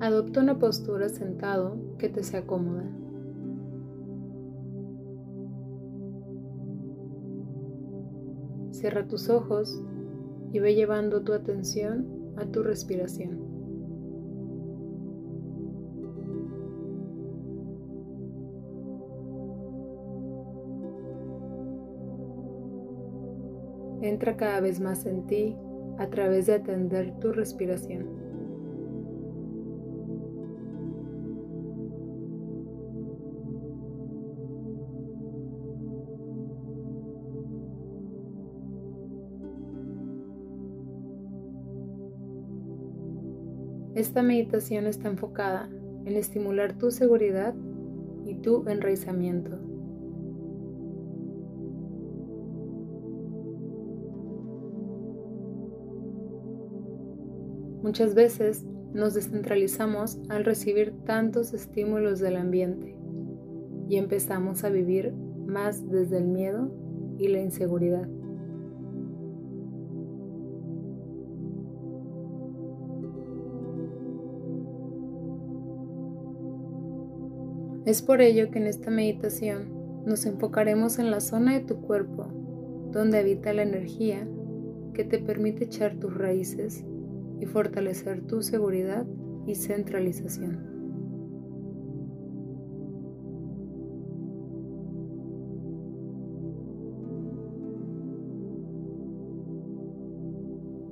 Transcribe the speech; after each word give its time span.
Adopta 0.00 0.40
una 0.40 0.60
postura 0.60 1.08
sentado 1.08 1.76
que 1.98 2.08
te 2.08 2.22
sea 2.22 2.46
cómoda. 2.46 2.84
Cierra 8.70 9.08
tus 9.08 9.28
ojos 9.28 9.82
y 10.52 10.60
ve 10.60 10.76
llevando 10.76 11.22
tu 11.22 11.32
atención 11.32 12.06
a 12.36 12.46
tu 12.46 12.62
respiración. 12.62 13.40
Entra 24.00 24.36
cada 24.36 24.60
vez 24.60 24.78
más 24.78 25.06
en 25.06 25.26
ti 25.26 25.56
a 25.98 26.08
través 26.08 26.46
de 26.46 26.54
atender 26.54 27.18
tu 27.18 27.32
respiración. 27.32 28.27
Esta 43.98 44.22
meditación 44.22 44.86
está 44.86 45.08
enfocada 45.08 45.68
en 46.04 46.16
estimular 46.16 46.78
tu 46.78 46.92
seguridad 46.92 47.52
y 48.24 48.36
tu 48.36 48.68
enraizamiento. 48.68 49.58
Muchas 57.82 58.14
veces 58.14 58.64
nos 58.94 59.14
descentralizamos 59.14 60.20
al 60.28 60.44
recibir 60.44 60.94
tantos 61.04 61.52
estímulos 61.52 62.20
del 62.20 62.36
ambiente 62.36 62.94
y 63.88 63.96
empezamos 63.96 64.62
a 64.62 64.68
vivir 64.68 65.12
más 65.44 65.90
desde 65.90 66.18
el 66.18 66.26
miedo 66.28 66.70
y 67.18 67.26
la 67.26 67.40
inseguridad. 67.40 68.08
Es 77.88 78.02
por 78.02 78.20
ello 78.20 78.50
que 78.50 78.58
en 78.58 78.66
esta 78.66 78.90
meditación 78.90 80.04
nos 80.04 80.26
enfocaremos 80.26 80.98
en 80.98 81.10
la 81.10 81.20
zona 81.20 81.54
de 81.54 81.64
tu 81.64 81.80
cuerpo 81.80 82.26
donde 82.92 83.16
habita 83.16 83.54
la 83.54 83.62
energía 83.62 84.28
que 84.92 85.04
te 85.04 85.18
permite 85.18 85.64
echar 85.64 85.98
tus 85.98 86.12
raíces 86.12 86.84
y 87.40 87.46
fortalecer 87.46 88.26
tu 88.26 88.42
seguridad 88.42 89.06
y 89.46 89.54
centralización. 89.54 90.66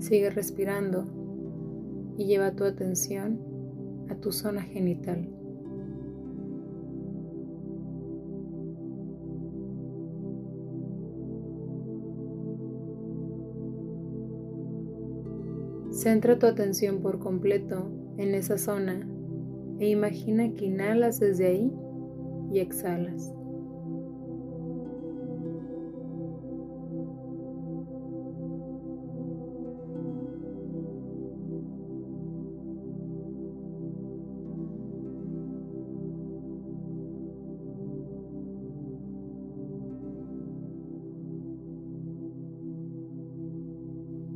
Sigue 0.00 0.30
respirando 0.30 1.04
y 2.18 2.24
lleva 2.24 2.56
tu 2.56 2.64
atención 2.64 3.38
a 4.08 4.16
tu 4.16 4.32
zona 4.32 4.62
genital. 4.62 5.39
Centra 16.00 16.38
tu 16.38 16.46
atención 16.46 17.02
por 17.02 17.18
completo 17.18 17.92
en 18.16 18.34
esa 18.34 18.56
zona 18.56 19.06
e 19.80 19.90
imagina 19.90 20.50
que 20.54 20.64
inhalas 20.64 21.20
desde 21.20 21.48
ahí 21.48 21.70
y 22.50 22.60
exhalas. 22.60 23.34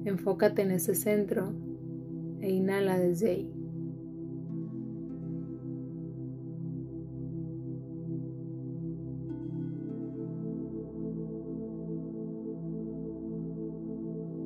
Enfócate 0.05 0.63
en 0.63 0.71
ese 0.71 0.95
centro 0.95 1.53
e 2.41 2.51
inhala 2.51 2.99
desde 2.99 3.31
ahí. 3.31 3.55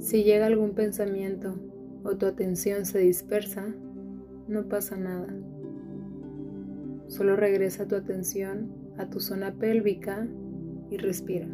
Si 0.08 0.24
llega 0.24 0.47
algún 0.47 0.70
pensamiento 0.70 1.54
o 2.02 2.16
tu 2.16 2.24
atención 2.24 2.86
se 2.86 3.00
dispersa, 3.00 3.74
no 4.47 4.66
pasa 4.68 4.97
nada. 4.97 5.28
Solo 7.08 7.36
regresa 7.36 7.86
tu 7.86 7.94
atención 7.94 8.72
a 8.97 9.10
tu 9.10 9.20
zona 9.20 9.52
pélvica 9.52 10.26
y 10.91 10.97
respira. 10.97 11.48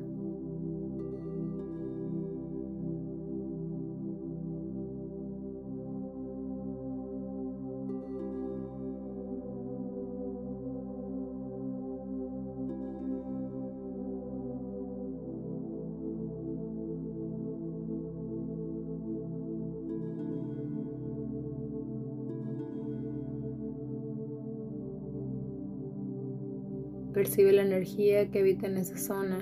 Percibe 27.15 27.53
la 27.53 27.63
energía 27.63 28.29
que 28.33 28.41
habita 28.41 28.67
en 28.67 28.77
esa 28.77 28.99
zona. 28.99 29.39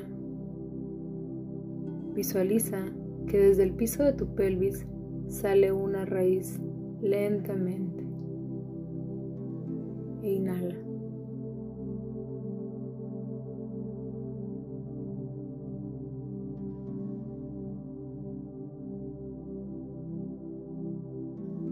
Visualiza 2.15 2.85
que 3.27 3.39
desde 3.39 3.63
el 3.63 3.73
piso 3.73 4.05
de 4.05 4.13
tu 4.13 4.35
pelvis 4.35 4.87
sale 5.27 5.73
una 5.73 6.05
raíz 6.05 6.61
lentamente. 7.01 8.05
E 10.23 10.35
inhala. 10.35 10.77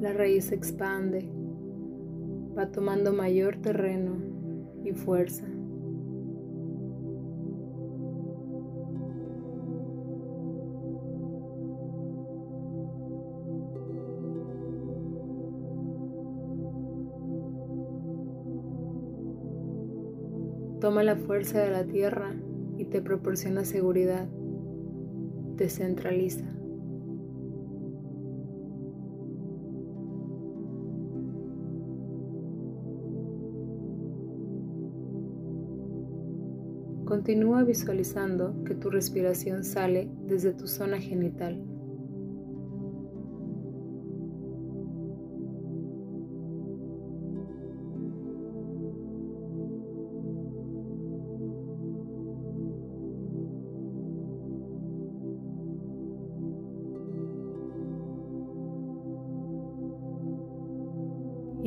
La 0.00 0.14
raíz 0.14 0.46
se 0.46 0.54
expande, 0.54 1.30
va 2.56 2.72
tomando 2.72 3.12
mayor 3.12 3.56
terreno 3.56 4.16
y 4.82 4.92
fuerza. 4.92 5.44
Toma 20.80 21.02
la 21.02 21.14
fuerza 21.14 21.60
de 21.60 21.70
la 21.70 21.84
tierra 21.84 22.34
y 22.78 22.86
te 22.86 23.02
proporciona 23.02 23.64
seguridad. 23.66 24.26
Te 25.58 25.68
centraliza. 25.68 26.46
Continúa 37.04 37.64
visualizando 37.64 38.64
que 38.64 38.74
tu 38.74 38.88
respiración 38.88 39.64
sale 39.64 40.08
desde 40.26 40.54
tu 40.54 40.66
zona 40.66 40.98
genital. 40.98 41.62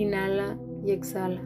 Inhala 0.04 0.58
y 0.86 0.92
exhala. 0.92 1.42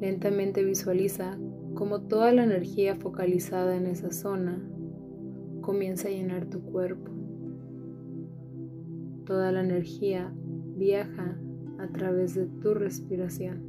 Lentamente 0.00 0.64
visualiza 0.64 1.36
cómo 1.74 2.00
toda 2.00 2.32
la 2.32 2.44
energía 2.44 2.94
focalizada 2.94 3.76
en 3.76 3.86
esa 3.86 4.10
zona 4.12 4.66
comienza 5.60 6.08
a 6.08 6.10
llenar 6.10 6.46
tu 6.46 6.62
cuerpo. 6.62 7.17
Toda 9.28 9.52
la 9.52 9.60
energía 9.60 10.32
viaja 10.78 11.38
a 11.78 11.88
través 11.88 12.34
de 12.34 12.46
tu 12.46 12.72
respiración. 12.72 13.62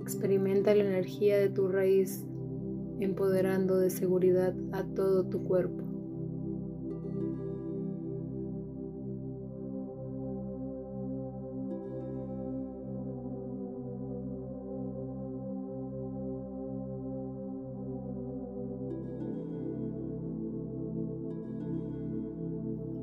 Experimenta 0.00 0.74
la 0.74 0.84
energía 0.84 1.36
de 1.36 1.50
tu 1.50 1.68
raíz 1.68 2.26
empoderando 2.98 3.78
de 3.78 3.90
seguridad 3.90 4.54
a 4.72 4.84
todo 4.84 5.26
tu 5.26 5.44
cuerpo. 5.44 5.91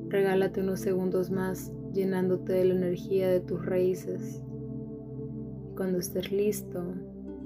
Regálate 0.09 0.61
unos 0.61 0.79
segundos 0.79 1.29
más 1.29 1.71
llenándote 1.93 2.53
de 2.53 2.65
la 2.65 2.73
energía 2.73 3.29
de 3.29 3.41
tus 3.41 3.63
raíces. 3.63 4.41
Y 5.69 5.75
cuando 5.75 5.99
estés 5.99 6.31
listo 6.31 6.83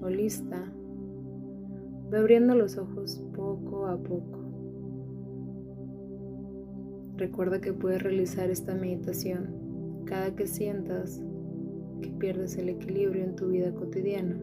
o 0.02 0.08
lista, 0.08 0.64
ve 2.10 2.18
abriendo 2.18 2.56
los 2.56 2.78
ojos 2.78 3.22
poco 3.36 3.88
a 3.88 3.98
poco. 3.98 4.40
Recuerda 7.18 7.60
que 7.60 7.74
puedes 7.74 8.02
realizar 8.02 8.50
esta 8.50 8.74
meditación 8.76 10.04
cada 10.06 10.34
que 10.34 10.48
sientas 10.48 11.22
que 12.02 12.12
pierdes 12.12 12.58
el 12.58 12.70
equilibrio 12.70 13.26
en 13.26 13.36
tu 13.36 13.50
vida 13.50 13.74
cotidiana, 13.74 14.38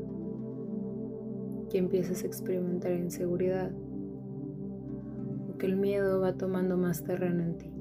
que 1.71 1.79
empiezas 1.79 2.23
a 2.23 2.27
experimentar 2.27 2.93
inseguridad 2.93 3.71
o 5.49 5.57
que 5.57 5.67
el 5.67 5.77
miedo 5.77 6.21
va 6.21 6.35
tomando 6.35 6.77
más 6.77 7.03
terreno 7.03 7.43
en 7.45 7.57
ti. 7.57 7.80